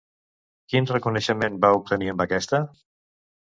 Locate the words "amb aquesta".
2.15-2.65